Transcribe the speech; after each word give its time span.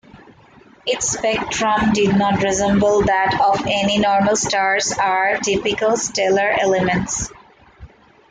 Its 0.87 1.09
spectrum 1.11 1.93
did 1.93 2.15
not 2.15 2.41
resemble 2.41 3.03
that 3.03 3.39
of 3.39 3.67
any 3.67 3.99
normal 3.99 4.35
stars 4.35 4.91
with 4.99 5.41
typical 5.43 5.95
stellar 5.95 6.49
elements. 6.59 7.31